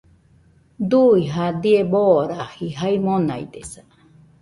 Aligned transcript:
Dui 0.93 1.21
jadie 1.35 1.81
boraji 1.93 2.67
jae 2.81 2.97
monaidesa 3.07 3.81